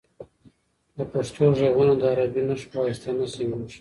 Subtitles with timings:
[0.97, 3.67] د پښتو غږونه د عربي نښو په واسطه نه سمیږي.